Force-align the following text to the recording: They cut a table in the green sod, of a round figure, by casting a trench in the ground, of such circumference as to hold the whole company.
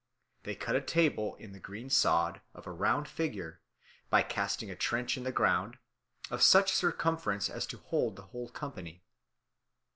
They 0.41 0.55
cut 0.55 0.75
a 0.75 0.81
table 0.81 1.35
in 1.35 1.51
the 1.51 1.59
green 1.59 1.91
sod, 1.91 2.41
of 2.55 2.65
a 2.65 2.71
round 2.71 3.07
figure, 3.07 3.61
by 4.09 4.23
casting 4.23 4.71
a 4.71 4.75
trench 4.75 5.15
in 5.15 5.25
the 5.25 5.31
ground, 5.31 5.77
of 6.31 6.41
such 6.41 6.71
circumference 6.73 7.51
as 7.51 7.67
to 7.67 7.77
hold 7.77 8.15
the 8.15 8.23
whole 8.25 8.49
company. 8.49 9.03